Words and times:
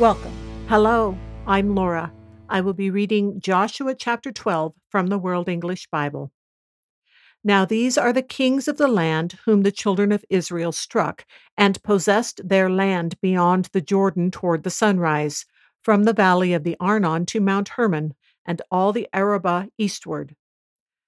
Welcome. 0.00 0.32
Hello, 0.68 1.16
I'm 1.46 1.76
Laura. 1.76 2.12
I 2.48 2.62
will 2.62 2.72
be 2.72 2.90
reading 2.90 3.38
Joshua 3.38 3.94
chapter 3.94 4.32
12 4.32 4.72
from 4.90 5.06
the 5.06 5.18
World 5.18 5.48
English 5.48 5.86
Bible. 5.86 6.32
Now 7.44 7.64
these 7.64 7.96
are 7.96 8.12
the 8.12 8.20
kings 8.20 8.66
of 8.66 8.76
the 8.76 8.88
land 8.88 9.38
whom 9.44 9.62
the 9.62 9.70
children 9.70 10.10
of 10.10 10.24
Israel 10.28 10.72
struck, 10.72 11.24
and 11.56 11.80
possessed 11.84 12.40
their 12.42 12.68
land 12.68 13.20
beyond 13.20 13.66
the 13.66 13.80
Jordan 13.80 14.32
toward 14.32 14.64
the 14.64 14.70
sunrise, 14.70 15.46
from 15.80 16.02
the 16.02 16.12
valley 16.12 16.52
of 16.54 16.64
the 16.64 16.76
Arnon 16.80 17.24
to 17.26 17.40
Mount 17.40 17.68
Hermon, 17.68 18.14
and 18.44 18.60
all 18.72 18.92
the 18.92 19.08
Arabah 19.12 19.66
eastward. 19.78 20.34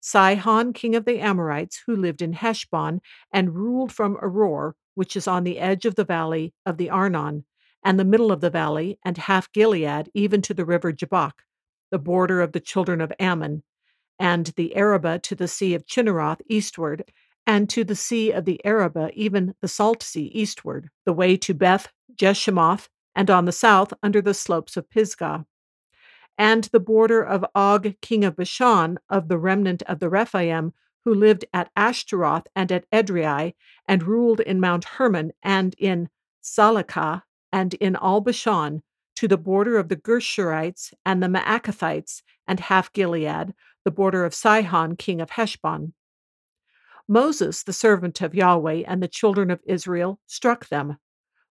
Sihon, 0.00 0.72
king 0.72 0.94
of 0.94 1.04
the 1.04 1.18
Amorites, 1.18 1.82
who 1.86 1.96
lived 1.96 2.22
in 2.22 2.32
Heshbon, 2.32 3.00
and 3.32 3.56
ruled 3.56 3.90
from 3.90 4.16
Aroer, 4.18 4.74
which 4.94 5.16
is 5.16 5.26
on 5.26 5.42
the 5.42 5.58
edge 5.58 5.84
of 5.84 5.96
the 5.96 6.04
valley 6.04 6.54
of 6.64 6.76
the 6.76 6.90
Arnon, 6.90 7.44
and 7.84 7.98
the 7.98 8.04
middle 8.04 8.32
of 8.32 8.40
the 8.40 8.50
valley, 8.50 8.98
and 9.04 9.16
half 9.16 9.52
Gilead, 9.52 10.10
even 10.14 10.42
to 10.42 10.54
the 10.54 10.64
river 10.64 10.92
Jabbok, 10.92 11.44
the 11.90 11.98
border 11.98 12.40
of 12.40 12.52
the 12.52 12.60
children 12.60 13.00
of 13.00 13.12
Ammon, 13.18 13.62
and 14.18 14.46
the 14.56 14.74
Arabah 14.74 15.20
to 15.20 15.34
the 15.34 15.48
sea 15.48 15.74
of 15.74 15.86
Chinneroth 15.86 16.40
eastward, 16.48 17.04
and 17.46 17.70
to 17.70 17.84
the 17.84 17.96
sea 17.96 18.30
of 18.30 18.44
the 18.44 18.60
Arabah, 18.64 19.10
even 19.14 19.54
the 19.60 19.68
salt 19.68 20.02
sea 20.02 20.26
eastward, 20.34 20.90
the 21.06 21.12
way 21.12 21.36
to 21.36 21.54
Beth 21.54 21.88
Jeshimoth, 22.14 22.88
and 23.14 23.30
on 23.30 23.46
the 23.46 23.52
south 23.52 23.94
under 24.02 24.20
the 24.20 24.34
slopes 24.34 24.76
of 24.76 24.90
Pisgah. 24.90 25.46
And 26.36 26.64
the 26.64 26.80
border 26.80 27.22
of 27.22 27.44
Og, 27.54 27.94
king 28.00 28.24
of 28.24 28.36
Bashan, 28.36 28.98
of 29.08 29.28
the 29.28 29.38
remnant 29.38 29.82
of 29.84 29.98
the 29.98 30.08
Rephaim, 30.08 30.72
who 31.04 31.14
lived 31.14 31.44
at 31.54 31.70
Ashtaroth 31.74 32.46
and 32.54 32.70
at 32.70 32.88
Edrei, 32.90 33.54
and 33.86 34.02
ruled 34.02 34.40
in 34.40 34.60
Mount 34.60 34.84
Hermon 34.84 35.32
and 35.42 35.74
in 35.78 36.10
Salecah, 36.42 37.22
and 37.52 37.74
in 37.74 37.96
all 37.96 38.20
Bashan, 38.20 38.82
to 39.16 39.28
the 39.28 39.36
border 39.36 39.78
of 39.78 39.88
the 39.88 39.96
Geshurites 39.96 40.92
and 41.04 41.22
the 41.22 41.28
Maacathites, 41.28 42.22
and 42.46 42.60
half 42.60 42.92
Gilead, 42.92 43.54
the 43.84 43.90
border 43.90 44.24
of 44.24 44.34
Sihon, 44.34 44.96
king 44.96 45.20
of 45.20 45.30
Heshbon. 45.30 45.92
Moses, 47.08 47.62
the 47.62 47.72
servant 47.72 48.20
of 48.20 48.34
Yahweh, 48.34 48.84
and 48.86 49.02
the 49.02 49.08
children 49.08 49.50
of 49.50 49.60
Israel 49.66 50.20
struck 50.26 50.68
them. 50.68 50.98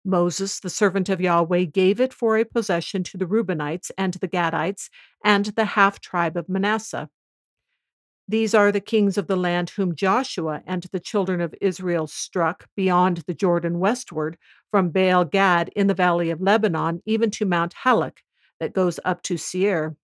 Moses, 0.04 0.60
the 0.60 0.70
servant 0.70 1.10
of 1.10 1.20
Yahweh, 1.22 1.64
gave 1.64 2.00
it 2.00 2.14
for 2.14 2.38
a 2.38 2.46
possession 2.46 3.04
to 3.04 3.18
the 3.18 3.26
Reubenites 3.26 3.90
and 3.98 4.14
the 4.16 4.28
Gadites 4.28 4.90
and 5.24 5.46
the 5.46 5.66
half 5.66 6.00
tribe 6.00 6.38
of 6.38 6.48
Manasseh. 6.48 7.10
These 8.28 8.56
are 8.56 8.72
the 8.72 8.82
kings 8.82 9.20
of 9.20 9.28
the 9.28 9.36
land 9.36 9.70
whom 9.70 9.96
Joshua 9.96 10.64
and 10.66 10.84
the 10.92 11.00
children 11.00 11.42
of 11.42 11.54
Israel 11.62 12.08
struck 12.08 12.68
beyond 12.76 13.18
the 13.18 13.36
Jordan 13.36 13.78
westward, 13.80 14.38
from 14.72 14.90
Baal 14.90 15.26
Gad 15.26 15.70
in 15.76 15.86
the 15.86 15.94
valley 15.94 16.32
of 16.32 16.42
Lebanon, 16.42 17.04
even 17.06 17.30
to 17.32 17.46
Mount 17.46 17.76
Halak, 17.84 18.24
that 18.60 18.74
goes 18.74 19.00
up 19.06 19.22
to 19.24 19.38
Seir. 19.38 19.96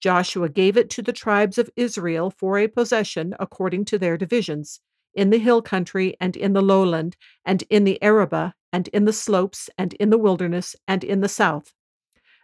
Joshua 0.00 0.48
gave 0.48 0.76
it 0.76 0.90
to 0.90 1.02
the 1.02 1.12
tribes 1.12 1.56
of 1.56 1.70
Israel 1.76 2.30
for 2.30 2.58
a 2.58 2.66
possession 2.66 3.34
according 3.38 3.84
to 3.86 3.98
their 3.98 4.16
divisions, 4.16 4.80
in 5.14 5.30
the 5.30 5.38
hill 5.38 5.62
country, 5.62 6.16
and 6.20 6.36
in 6.36 6.52
the 6.52 6.60
lowland, 6.60 7.16
and 7.44 7.62
in 7.70 7.84
the 7.84 8.02
Arabah, 8.02 8.54
and 8.72 8.88
in 8.88 9.04
the 9.04 9.12
slopes, 9.12 9.70
and 9.78 9.94
in 9.94 10.10
the 10.10 10.18
wilderness, 10.18 10.74
and 10.88 11.04
in 11.04 11.20
the 11.20 11.28
south. 11.28 11.72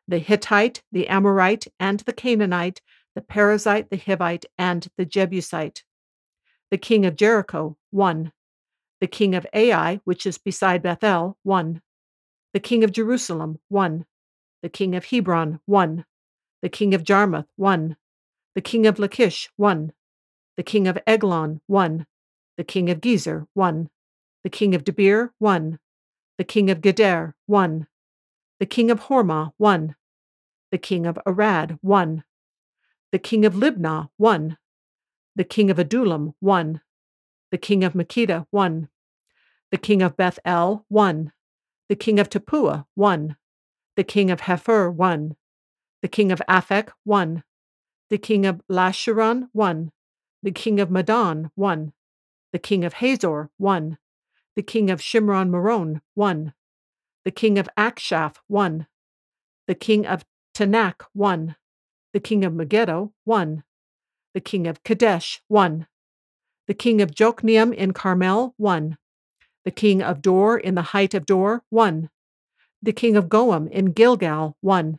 The 0.06 0.18
Hittite, 0.18 0.82
the 0.92 1.08
Amorite, 1.08 1.66
and 1.78 2.00
the 2.00 2.12
Canaanite, 2.12 2.80
the 3.14 3.20
Perizzite, 3.20 3.90
the 3.90 3.98
Hivite, 3.98 4.46
and 4.58 4.88
the 4.96 5.04
Jebusite. 5.04 5.84
The 6.70 6.78
king 6.78 7.04
of 7.04 7.16
Jericho, 7.16 7.76
one. 7.90 8.32
The 9.00 9.06
king 9.06 9.34
of 9.34 9.46
Ai, 9.52 10.00
which 10.04 10.26
is 10.26 10.38
beside 10.38 10.82
Bethel, 10.82 11.36
one. 11.42 11.82
The 12.54 12.60
king 12.60 12.84
of 12.84 12.92
Jerusalem, 12.92 13.58
one. 13.68 14.06
The 14.62 14.68
king 14.68 14.94
of 14.94 15.06
Hebron, 15.06 15.60
one. 15.66 16.04
The 16.62 16.68
king 16.68 16.94
of 16.94 17.04
Jarmuth, 17.04 17.48
one. 17.56 17.96
The 18.54 18.62
king 18.62 18.86
of 18.86 18.98
Lachish, 18.98 19.50
one. 19.56 19.92
The 20.56 20.62
king 20.62 20.86
of 20.86 20.98
Eglon, 21.06 21.60
one. 21.66 22.06
The 22.56 22.64
king 22.64 22.88
of 22.90 23.00
Gezer, 23.00 23.46
one. 23.54 23.90
The 24.44 24.50
king 24.50 24.74
of 24.74 24.84
Debir, 24.84 25.30
one. 25.38 25.78
The 26.38 26.44
king 26.44 26.70
of 26.70 26.80
Geder, 26.80 27.34
one. 27.46 27.86
The 28.60 28.66
king 28.66 28.90
of 28.90 29.00
Hormah, 29.00 29.52
one. 29.58 29.96
The 30.70 30.78
king 30.78 31.04
of 31.04 31.18
Arad, 31.26 31.78
one 31.82 32.24
the 33.12 33.18
king 33.18 33.44
of 33.44 33.52
Libnah, 33.52 34.08
one. 34.16 34.56
The 35.36 35.44
king 35.44 35.70
of 35.70 35.78
Adullam, 35.78 36.34
one. 36.40 36.80
The 37.50 37.58
king 37.58 37.84
of 37.84 37.92
Makkedah, 37.92 38.46
one. 38.50 38.88
The 39.70 39.76
king 39.76 40.00
of 40.00 40.16
Bethel, 40.16 40.86
one. 40.88 41.32
The 41.90 41.96
king 41.96 42.18
of 42.18 42.30
Tappuah, 42.30 42.86
one. 42.94 43.36
The 43.96 44.04
king 44.04 44.30
of 44.30 44.40
Hepher, 44.40 44.92
one. 44.92 45.36
The 46.00 46.08
king 46.08 46.32
of 46.32 46.40
Aphek, 46.48 46.88
one. 47.04 47.44
The 48.08 48.16
king 48.16 48.46
of 48.46 48.62
Lassharon, 48.70 49.48
one. 49.52 49.92
The 50.42 50.50
king 50.50 50.80
of 50.80 50.88
Madon, 50.88 51.50
one. 51.54 51.92
The 52.52 52.58
king 52.58 52.82
of 52.82 52.94
Hazor, 52.94 53.50
one. 53.58 53.98
The 54.56 54.62
king 54.62 54.90
of 54.90 55.00
Shimron 55.00 55.50
Meron, 55.50 56.00
one. 56.14 56.54
The 57.26 57.30
king 57.30 57.58
of 57.58 57.68
Achshaph, 57.76 58.36
one. 58.48 58.86
The 59.68 59.74
king 59.74 60.06
of 60.06 60.24
Taanach, 60.54 61.02
one 61.12 61.56
the 62.12 62.20
king 62.20 62.44
of 62.44 62.54
Megiddo, 62.54 63.12
one. 63.24 63.64
The 64.34 64.40
king 64.40 64.66
of 64.66 64.82
Kadesh, 64.82 65.42
one. 65.48 65.86
The 66.66 66.74
king 66.74 67.00
of 67.00 67.10
Jokneam 67.10 67.74
in 67.74 67.92
Carmel, 67.92 68.54
one. 68.56 68.98
The 69.64 69.70
king 69.70 70.02
of 70.02 70.22
Dor 70.22 70.58
in 70.58 70.74
the 70.74 70.82
height 70.82 71.14
of 71.14 71.26
Dor, 71.26 71.62
one. 71.70 72.10
The 72.82 72.92
king 72.92 73.16
of 73.16 73.28
Goiim 73.28 73.70
in 73.70 73.92
Gilgal, 73.92 74.56
one. 74.60 74.98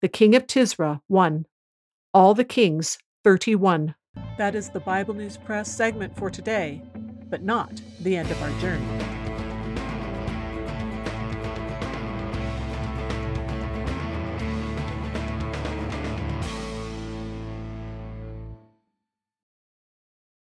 The 0.00 0.08
king 0.08 0.34
of 0.34 0.46
Tirzah, 0.46 1.00
one. 1.08 1.46
All 2.14 2.34
the 2.34 2.44
kings, 2.44 2.98
31. 3.24 3.94
That 4.38 4.54
is 4.54 4.70
the 4.70 4.80
Bible 4.80 5.14
News 5.14 5.36
Press 5.36 5.70
segment 5.70 6.16
for 6.16 6.30
today, 6.30 6.82
but 7.28 7.42
not 7.42 7.80
the 8.00 8.16
end 8.16 8.30
of 8.30 8.42
our 8.42 8.60
journey. 8.60 9.17